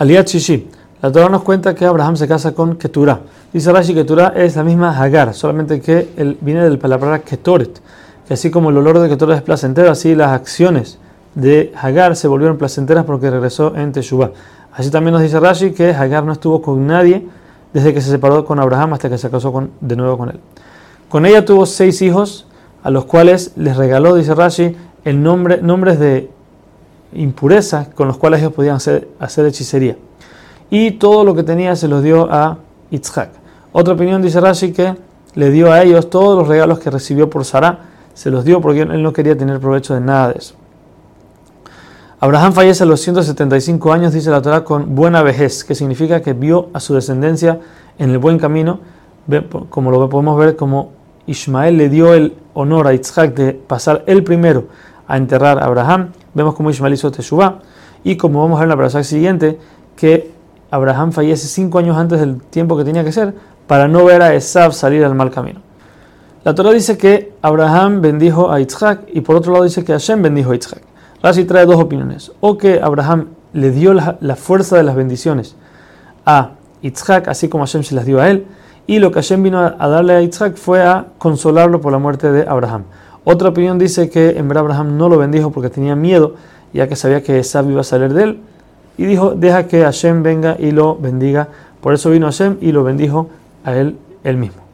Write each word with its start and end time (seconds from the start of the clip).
Aliat 0.00 0.28
Shishi. 0.28 0.66
La 1.02 1.12
Torah 1.12 1.28
nos 1.28 1.42
cuenta 1.42 1.74
que 1.74 1.84
Abraham 1.84 2.16
se 2.16 2.26
casa 2.26 2.52
con 2.54 2.76
Keturah. 2.76 3.20
Dice 3.52 3.70
Rashi 3.70 3.92
que 3.92 4.00
Keturah 4.00 4.32
es 4.34 4.56
la 4.56 4.64
misma 4.64 4.98
Hagar, 4.98 5.34
solamente 5.34 5.78
que 5.82 6.08
él 6.16 6.38
viene 6.40 6.64
de 6.64 6.70
la 6.70 6.78
palabra 6.78 7.18
Ketoret. 7.18 7.82
Que 8.26 8.32
así 8.32 8.50
como 8.50 8.70
el 8.70 8.78
olor 8.78 8.98
de 8.98 9.10
Ketoret 9.10 9.36
es 9.36 9.42
placentero, 9.42 9.90
así 9.90 10.14
las 10.14 10.30
acciones 10.30 10.96
de 11.34 11.74
Hagar 11.78 12.16
se 12.16 12.28
volvieron 12.28 12.56
placenteras 12.56 13.04
porque 13.04 13.28
regresó 13.28 13.76
en 13.76 13.92
Teshuvah. 13.92 14.30
Así 14.72 14.90
también 14.90 15.12
nos 15.12 15.20
dice 15.20 15.38
Rashi 15.38 15.72
que 15.72 15.90
Hagar 15.90 16.24
no 16.24 16.32
estuvo 16.32 16.62
con 16.62 16.86
nadie 16.86 17.26
desde 17.74 17.92
que 17.92 18.00
se 18.00 18.08
separó 18.08 18.46
con 18.46 18.58
Abraham 18.58 18.94
hasta 18.94 19.10
que 19.10 19.18
se 19.18 19.28
casó 19.28 19.68
de 19.82 19.96
nuevo 19.96 20.16
con 20.16 20.30
él. 20.30 20.40
Con 21.10 21.26
ella 21.26 21.44
tuvo 21.44 21.66
seis 21.66 22.00
hijos, 22.00 22.46
a 22.82 22.88
los 22.88 23.04
cuales 23.04 23.52
les 23.56 23.76
regaló, 23.76 24.14
dice 24.14 24.34
Rashi, 24.34 24.74
el 25.04 25.22
nombre, 25.22 25.60
nombres 25.60 25.98
de 25.98 26.30
con 27.94 28.08
los 28.08 28.16
cuales 28.16 28.40
ellos 28.40 28.52
podían 28.52 28.76
hacer, 28.76 29.08
hechicería. 29.46 29.96
Y 30.70 30.92
todo 30.92 31.24
lo 31.24 31.34
que 31.34 31.42
tenía 31.42 31.74
se 31.76 31.88
los 31.88 32.02
dio 32.02 32.32
a 32.32 32.58
Yitzhak. 32.90 33.30
Otra 33.72 33.94
opinión 33.94 34.22
dice 34.22 34.40
Rashi 34.40 34.72
que 34.72 34.94
le 35.34 35.50
dio 35.50 35.72
a 35.72 35.82
ellos 35.82 36.10
todos 36.10 36.38
los 36.38 36.48
regalos 36.48 36.78
que 36.78 36.90
recibió 36.90 37.28
por 37.28 37.44
Sarah, 37.44 37.80
se 38.14 38.30
los 38.30 38.44
dio 38.44 38.60
porque 38.60 38.82
él 38.82 39.02
no 39.02 39.12
quería 39.12 39.36
tener 39.36 39.60
provecho 39.60 39.94
de 39.94 40.00
nada 40.00 40.28
de 40.32 40.38
eso. 40.38 40.54
Abraham 42.22 42.52
fallece 42.52 42.82
a 42.82 42.86
los 42.86 43.00
175 43.00 43.92
años, 43.92 44.12
dice 44.12 44.30
la 44.30 44.42
Torah, 44.42 44.62
con 44.62 44.94
buena 44.94 45.22
vejez, 45.22 45.64
que 45.64 45.74
significa 45.74 46.20
que 46.20 46.34
vio 46.34 46.68
a 46.74 46.80
su 46.80 46.94
descendencia 46.94 47.60
en 47.98 48.10
el 48.10 48.18
buen 48.18 48.38
camino, 48.38 48.80
como 49.70 49.90
lo 49.90 50.08
podemos 50.08 50.38
ver 50.38 50.56
como 50.56 50.90
Ismael 51.26 51.76
le 51.76 51.88
dio 51.88 52.12
el 52.12 52.34
honor 52.54 52.88
a 52.88 52.94
Isaac 52.94 53.34
de 53.34 53.52
pasar 53.52 54.04
el 54.06 54.24
primero 54.24 54.66
a 55.10 55.16
enterrar 55.16 55.58
a 55.58 55.66
Abraham. 55.66 56.12
Vemos 56.34 56.54
cómo 56.54 56.70
Ismael 56.70 56.94
hizo 56.94 57.10
Teshuvah. 57.10 57.58
Y 58.04 58.16
como 58.16 58.40
vamos 58.42 58.56
a 58.56 58.60
ver 58.60 58.64
en 58.64 58.70
la 58.70 58.76
parasha 58.76 59.04
siguiente, 59.04 59.58
que 59.96 60.30
Abraham 60.70 61.12
fallece 61.12 61.48
cinco 61.48 61.78
años 61.78 61.96
antes 61.96 62.20
del 62.20 62.40
tiempo 62.40 62.76
que 62.76 62.84
tenía 62.84 63.04
que 63.04 63.12
ser 63.12 63.34
para 63.66 63.88
no 63.88 64.04
ver 64.04 64.22
a 64.22 64.34
Esav 64.34 64.72
salir 64.72 65.04
al 65.04 65.14
mal 65.14 65.30
camino. 65.30 65.60
La 66.42 66.54
Torah 66.54 66.70
dice 66.70 66.96
que 66.96 67.34
Abraham 67.42 68.00
bendijo 68.00 68.50
a 68.50 68.60
Isaac 68.60 69.02
y 69.12 69.20
por 69.20 69.36
otro 69.36 69.52
lado 69.52 69.64
dice 69.64 69.84
que 69.84 69.92
Hashem 69.92 70.22
bendijo 70.22 70.52
a 70.52 70.56
Isaac. 70.56 70.82
Rashi 71.22 71.44
trae 71.44 71.66
dos 71.66 71.76
opiniones. 71.76 72.32
O 72.40 72.56
que 72.56 72.80
Abraham 72.82 73.28
le 73.52 73.70
dio 73.70 73.92
la, 73.92 74.36
fuerza 74.36 74.76
de 74.76 74.82
las 74.82 74.94
bendiciones 74.94 75.56
a 76.24 76.52
Yitzhak, 76.82 77.28
así 77.28 77.48
como 77.48 77.64
Hashem 77.64 77.82
se 77.82 77.94
las 77.94 78.06
dio 78.06 78.20
a 78.20 78.30
él. 78.30 78.46
Y 78.86 78.98
lo 79.00 79.10
que 79.10 79.16
Hashem 79.16 79.42
vino 79.42 79.58
a, 79.58 79.88
darle 79.88 80.14
a 80.14 80.20
Yitzhak 80.22 80.56
fue 80.56 80.82
a 80.82 81.06
consolarlo 81.18 81.80
por 81.80 81.92
la 81.92 81.98
muerte 81.98 82.32
de 82.32 82.48
Abraham. 82.48 82.84
Otra 83.24 83.50
opinión 83.50 83.78
dice 83.78 84.08
que 84.08 84.30
en 84.30 84.48
verdad 84.48 84.64
Abraham 84.64 84.96
no 84.96 85.08
lo 85.08 85.18
bendijo 85.18 85.50
porque 85.50 85.68
tenía 85.68 85.94
miedo, 85.94 86.34
ya 86.72 86.88
que 86.88 86.96
sabía 86.96 87.22
que 87.22 87.38
Esab 87.38 87.70
iba 87.70 87.80
a 87.80 87.84
salir 87.84 88.14
de 88.14 88.22
él. 88.22 88.40
Y 88.96 89.04
dijo, 89.04 89.34
deja 89.34 89.66
que 89.66 89.82
Hashem 89.82 90.22
venga 90.22 90.56
y 90.58 90.70
lo 90.72 90.96
bendiga. 90.96 91.48
Por 91.80 91.94
eso 91.94 92.10
vino 92.10 92.26
Hashem 92.26 92.58
y 92.60 92.72
lo 92.72 92.84
bendijo 92.84 93.28
a 93.64 93.74
él 93.74 93.96
él 94.24 94.36
mismo. 94.36 94.69